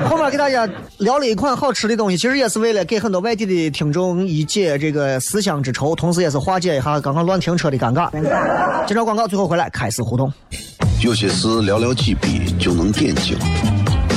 [0.08, 8.10] 后面给大家聊了一款好吃的东西，其实也是为了给很多外地的听众一解这个思乡之愁，同时也是化解一下刚刚乱停车的尴尬。
[8.86, 10.32] 接着广告，最后回来开始互动。
[11.02, 13.38] 有些事寥寥几笔就能点睛，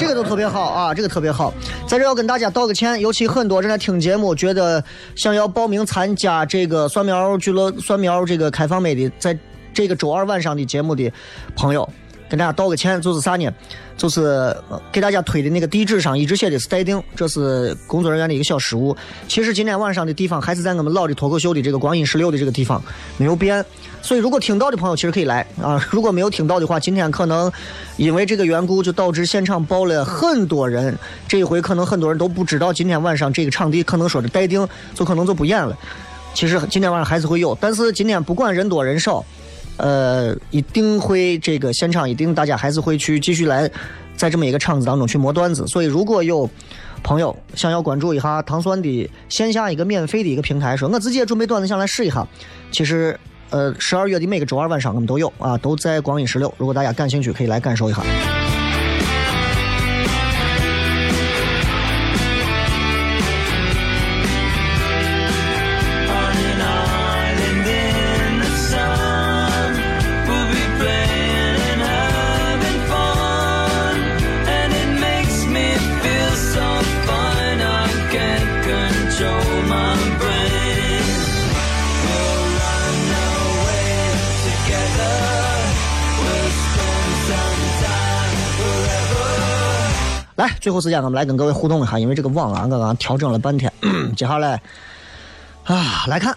[0.00, 1.52] 这个都特别好啊，这个特别好。
[1.86, 4.82] 在这要跟大家道个歉，尤其很多正在听节目，觉得
[5.14, 9.38] 想要报名参加这个蒜苗俱乐蒜苗这个开放麦的，在
[9.74, 11.12] 这个周二晚上的节目的
[11.54, 11.86] 朋友，
[12.30, 13.50] 跟大家道个歉，就是啥呢？
[13.98, 14.56] 就是
[14.90, 18.96] 给大家推的那个地址上一直写的是待定，这是工作人员的一个小失误。
[19.28, 22.82] 其实今天晚上的地方还是在我们老的脱口秀的这个光阴十六的这个地方，
[23.18, 23.62] 没有变。
[24.00, 27.52] 所以如果听到的朋友其实可以来啊，如果没有听到的话，今天可能
[27.98, 30.96] 因为这个缘故就导致现场爆了很多人。
[31.28, 35.76] 这一回可能很多人都不知道今天晚上这个场地可能说是待定，就可能就不演了。
[36.32, 39.22] 其实今天晚上还是会有，但是今天不管人多人少，
[39.76, 43.70] 呃，一定会这个现场一定大家还是会去继续来，
[44.16, 45.66] 在这么一个场子当中去磨段子。
[45.66, 46.48] 所以如果有
[47.02, 52.26] 朋友想要关注一下糖蒜的线下一个免费的一个平台，说我自己也准备段子想来试一下，
[52.70, 56.52] 其实呃十二月的每个周二晚上我们都有啊，都在光影十六。
[56.58, 58.02] 如果大家感兴趣，可以来感受一下。
[90.70, 93.72] 最后时间我们来跟各位互动一下，因为这个网啊，我刚刚调整了半天，
[94.16, 94.62] 接下来
[95.64, 96.32] 啊来看。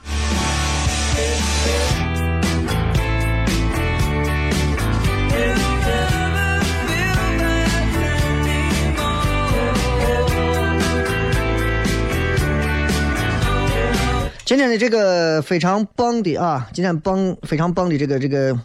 [14.46, 18.58] 今天的这个非常棒的啊，今天棒非常棒的这个这个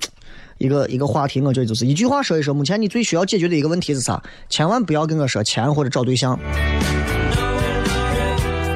[0.59, 4.21] 一个一个话题，我觉得就是一句话说一说，目前你最需要解决的一个问题是啥？
[4.49, 6.39] 千万不要跟我说钱或者找对象。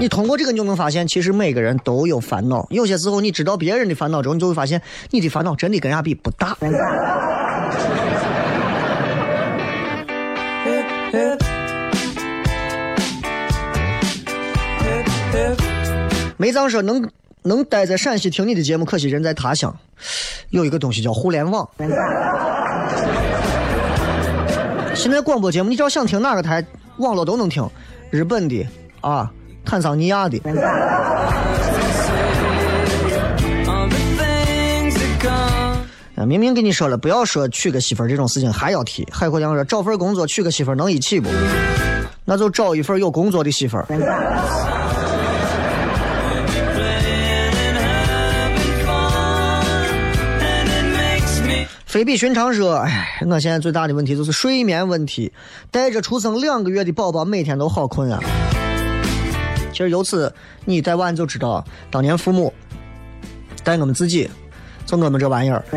[0.00, 2.66] 你通过这个，你就能发现，其实每个人都有烦恼。
[2.70, 6.56] 有些时候，你知道别人的烦恼之后，你就会发现，你的烦恼真的跟人家比不大。
[16.36, 17.08] 梅藏说能
[17.42, 19.74] 能待在陕西听你的节目，可惜人在他乡。
[20.50, 21.68] 有一个东西叫互联网。
[24.94, 26.64] 现在广播节目，你只要想听哪个台，
[26.98, 27.68] 网络都能听，
[28.10, 28.66] 日本的
[29.00, 29.30] 啊，
[29.64, 30.40] 坦桑尼亚的。
[36.24, 39.04] 明明跟你说了，不要说娶个媳妇这种事情，还要提。
[39.10, 41.28] 海阔阳说，找份工作娶个媳妇能一起不？
[42.24, 43.76] 那就找一份有工作的媳妇。
[51.92, 55.30] 非比寻常说，哎，我现在最大的问题就是睡眠问题，
[55.70, 58.18] 带着出生两个月的宝宝，每天都好困啊。
[59.72, 60.32] 其实由此
[60.64, 62.50] 你带娃你就知道，当年父母
[63.62, 64.26] 带我们自己，
[64.86, 65.62] 就我们这玩意儿，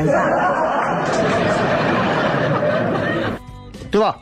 [3.92, 4.16] 对吧？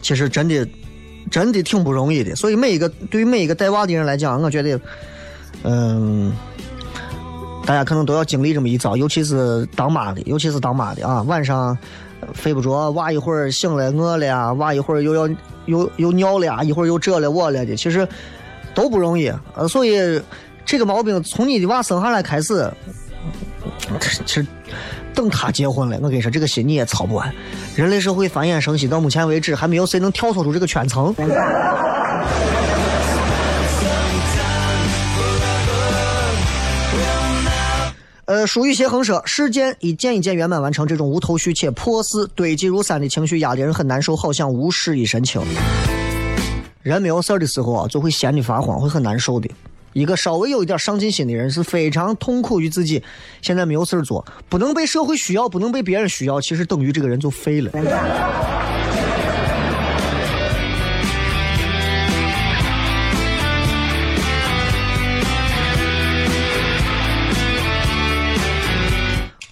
[0.00, 0.64] 其实真的
[1.28, 4.80] 真的挺不容易的，所以每一个对于每一个带娃的人来讲，我觉得，
[5.64, 6.32] 嗯。
[7.64, 11.76] 大家可能都要经历这么一遭，尤其是当妈的，尤其是当妈的啊，晚上
[12.34, 15.28] 睡不着，娃一会儿醒了饿了呀，娃一会儿又要
[15.66, 18.06] 又又尿了呀，一会儿又这了我了的，其实
[18.74, 19.32] 都不容易。
[19.54, 20.20] 呃，所以
[20.64, 22.68] 这个毛病从你的娃生下来开始，
[24.00, 24.46] 其实
[25.14, 27.32] 等他结婚了，我跟你说，这个心你也操不完。
[27.76, 31.14] 人类社会繁衍生息到目前为止，还没有谁能跳脱出这个圈层。
[38.24, 45.42] 呃，舒雨邪横说，事件一件一件圆满完成，这种无头绪且破事堆积如山的情绪压得人很难受，好像无事一身轻。
[46.82, 49.50] 人没有事儿的时候啊，就会闲得发慌，会很难受的。
[49.92, 53.02] 一个稍微有一点上进心的人是非常痛苦于自己
[53.42, 57.72] 现在没有事儿做，不能被社会需要，不能被别人需要，其实等于这个人就废了。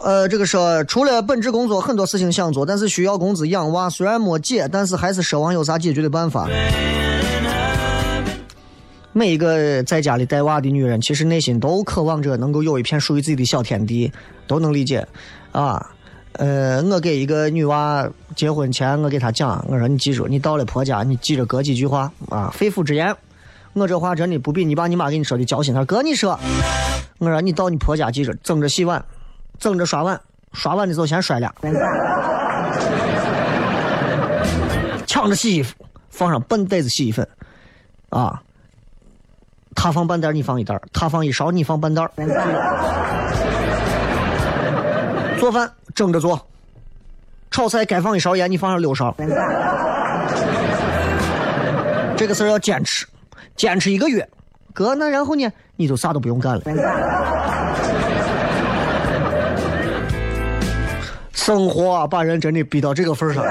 [0.03, 6.49] 呃，这个说除了本职工作，很多事情想做，但是需要工资养娃，虽然没解，但是还是奢望有啥解决的办法。
[9.13, 14.11] 每一个在家里带娃的女人，其实内心都渴望着能够有一片属于自己的小天地，
[14.47, 15.07] 都能理解。
[15.53, 15.85] 啊，
[16.33, 23.15] 呃，我给一个女娃结婚前，我给她讲，我说你记住，你到了婆家，你记着哥几句话啊，肺腑之言。
[23.75, 25.75] 我这话真的不比你爸你妈给你说的交心。
[25.75, 26.39] 他说哥你说，
[27.19, 29.05] 我说你到你婆家记着，争着洗碗，
[29.61, 30.21] 争着刷碗，
[30.53, 31.55] 刷碗的时候先摔俩，
[35.07, 35.75] 抢着洗衣服，
[36.09, 37.29] 放上半袋子洗衣粉，
[38.09, 38.43] 啊。
[39.73, 42.07] 他放半袋你放一袋他放一勺，你放半袋
[45.39, 46.45] 做饭争着做，
[47.51, 49.15] 炒菜该放一勺盐，你放上六勺。
[52.17, 53.07] 这个事儿要坚持，
[53.57, 54.29] 坚持一个月，
[54.75, 56.63] 哥，那然后呢，你就啥都不用干了。
[61.41, 63.43] 生活啊，把人真的逼到这个份上。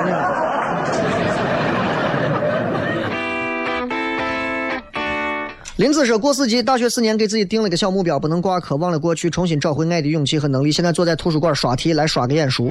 [5.75, 10.71] 林子说：“过四级，大学四年给自己定了个小目标，不能挂科，忘了过去，重新找回爱的勇气和能力。
[10.71, 12.69] 现在坐在图书馆刷题，来刷个眼熟。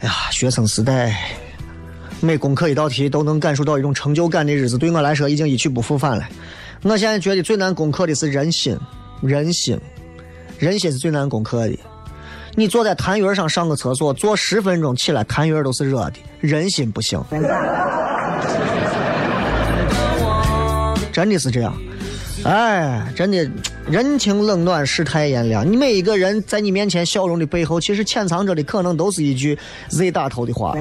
[0.00, 1.16] 哎呀，学生时代，
[2.20, 6.28] 每攻克一道题都能感受到一种成就感的日子，对我来说已经一去不复返了。
[6.82, 8.76] 我现在觉得最难攻克的是人心，
[9.22, 9.80] 人心，
[10.58, 11.74] 人心是最难攻克的。
[12.60, 17.18] 你坐在痰盂上上个厕所，坐十分钟起来，痰盂都是热的，人心不行。”
[21.10, 21.74] 真的是这样，
[22.44, 23.50] 哎，真的，
[23.88, 25.66] 人情冷暖，世态炎凉。
[25.66, 29.58] 你每一个人在你面前笑容的背后，其实潜藏着的可能都是一句
[29.88, 30.74] Z 打头的话。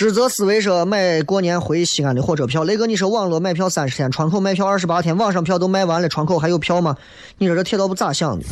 [0.00, 6.96] 指责思维说买过年回西安的火车票，雷哥，你说网络买票三十天，窗口卖票二十八天，网上票都卖完了，窗口还有票吗？
[7.36, 8.46] 你说这铁道部咋想的？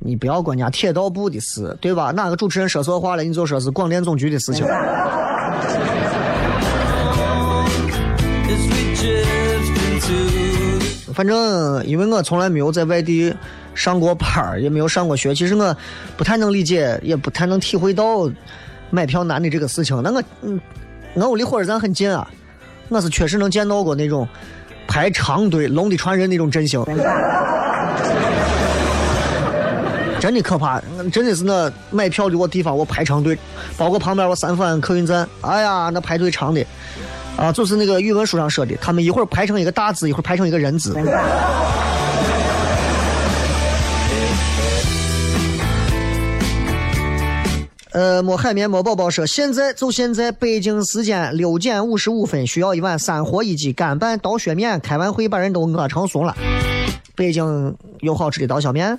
[0.00, 2.10] 你不要管人家铁道部的事，对吧？
[2.10, 4.66] 哪个主持人说错话了，你就说是广电总局的事情。
[11.14, 13.32] 反正因为我从来没有在外地
[13.72, 15.76] 上过班也没有上过学，其实我
[16.16, 18.28] 不太能理解，也不太能体会到。
[18.92, 20.60] 买票难的这个事情，那我，嗯，
[21.14, 22.28] 我屋离火车站很近啊，
[22.90, 24.28] 我是确实能见到过那种
[24.86, 26.84] 排长队、龙的传人那种阵型，
[30.20, 30.78] 真的可怕，
[31.10, 33.36] 真的是那买票的我地方，我排长队，
[33.78, 36.62] 包括旁边我三环客运站，哎呀，那排队长的，
[37.36, 40.94] 啊，就是那个语文书上说的，他们一会儿排成一个大字，一会儿排成一个人字。
[47.92, 54.80] 呃，摸海绵摸宝宝说，现在就现在，北京时间六点五十五分，需要一碗三合一鸡干拌刀削面。
[54.80, 56.34] 开完会把人都饿成怂了。
[57.14, 58.96] 北京有好吃的刀削面？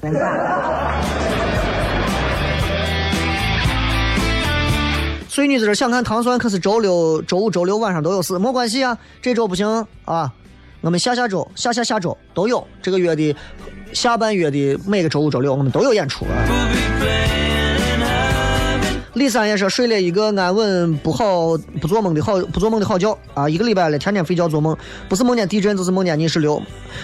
[5.28, 8.96] 所以你在这想看糖蒜，可是周六、周五、周六晚上都有事，没关系啊。
[9.24, 10.32] 这周不行啊，
[10.82, 12.64] 我们下下周、下下下周都有。
[12.80, 13.36] 这个月的
[13.92, 17.43] 下半月的每个周五、周六，我们都有演出啊。
[19.14, 23.48] 李三也说睡了一个安稳不好不做梦的好不做梦的好觉啊！
[23.48, 24.76] 一个礼拜了，天天睡觉做梦，
[25.08, 26.60] 不是梦见地震就是梦见泥石流，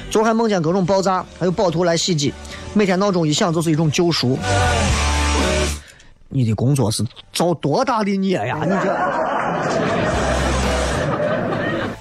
[0.09, 2.33] 昨还梦见各种爆炸，还有暴徒来袭击，
[2.73, 4.39] 每天闹钟一响就是一种救赎。
[6.29, 8.57] 你的工作是造多大的孽呀？
[8.63, 8.97] 你这，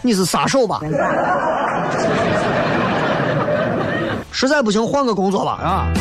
[0.00, 0.80] 你是杀手吧？
[4.32, 5.92] 实在不行换个工作吧，啊！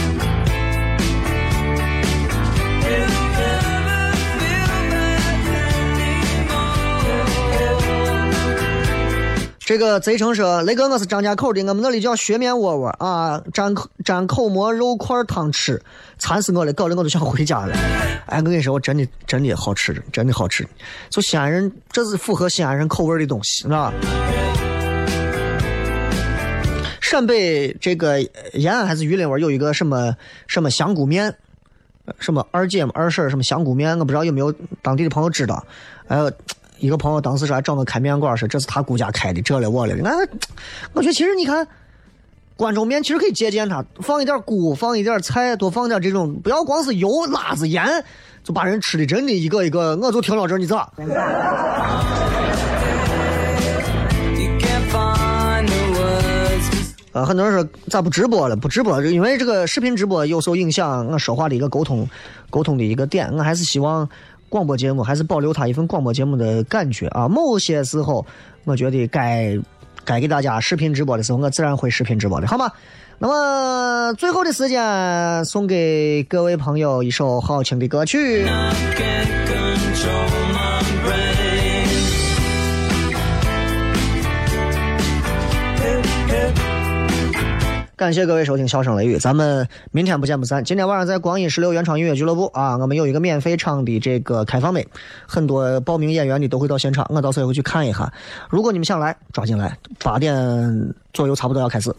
[9.68, 15.84] 这个贼成说：“雷哥，我是张家口的，我们那里叫雪面窝窝啊，蘸口蘸口馍肉块汤吃，
[16.18, 17.76] 馋死我了，搞得我都想回家了。
[18.28, 20.66] 哎，我跟你说，我真的真的好吃，真的好吃。
[21.10, 23.92] 就西安人，这是符合西安人口味的东西，是吧？
[27.02, 28.22] 陕北这个
[28.54, 30.16] 延安还是榆林味有一个什么
[30.48, 31.36] 什么香菇面
[32.20, 34.50] 什么二姐嘛、二婶儿什么香菇面，我不知道有没有
[34.82, 35.62] 当地的朋友知道。
[36.10, 36.32] 还有
[36.80, 39.96] 一个朋友当时说还找我开面馆，说这是他姑家开的，这了我了。
[39.96, 40.18] 那
[40.94, 41.68] 我觉得其实你看。
[42.56, 48.04] 关中面其实可以借鉴它，放一点菇，放一点菜，多放点这种，不要光是油、辣子、盐，
[48.44, 49.96] 就把人吃的真的一个一个。
[49.98, 50.90] 我就听到这儿，你咋
[57.12, 58.56] 呃，很多人说咋不直播了？
[58.56, 62.10] 不直播，因为这个视频直播有时候影响，我说话的一个沟通
[62.50, 64.10] 沟通的一个点，我还是希望
[64.50, 67.28] 广播节目还是保留它一份广播节目的感觉啊。
[67.28, 68.26] 某些时候，
[68.64, 69.58] 我觉得该
[70.06, 72.72] 该给大家视频直播的时候，我自然会视频直播的，好吗？
[73.20, 78.46] 那么最后的时间，送给各位朋友一首好听的歌曲。
[87.98, 90.64] 感谢各位收听《笑声雷雨》，咱们明天不见不散。
[90.64, 94.86] 今天晚上在光阴十六原创音乐俱乐部啊，我们有一个免费场的这个开放麦，
[95.26, 98.14] 很多报名演员的都会到现场，我到时候也会去看一下。
[98.52, 101.92] 如果你们想来，抓紧来，八点左右差不多要开始。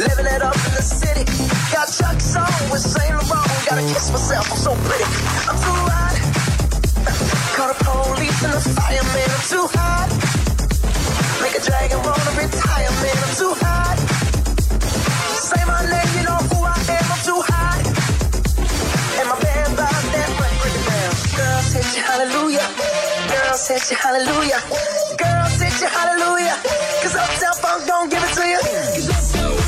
[0.00, 1.24] Living it up in the city.
[1.68, 3.60] Got Chuck's on with Saint Laurent.
[3.68, 5.04] Gotta kiss myself, I'm so pretty.
[5.44, 6.16] I'm too hot.
[7.52, 9.28] Call the police and the fireman.
[9.28, 10.08] I'm too hot.
[11.44, 13.16] Make a dragon wanna retire, man.
[13.20, 13.96] I'm too hot.
[15.36, 17.06] Say my name, you know who I am.
[17.12, 17.84] I'm too hot.
[19.20, 20.56] And my band bought that break,
[20.88, 21.12] down.
[21.36, 22.66] Girls hit you hallelujah.
[23.28, 24.60] Girls hit you hallelujah.
[25.20, 26.56] Girls hit you hallelujah.
[27.04, 29.59] Cause Uptown Funk don't give it to you.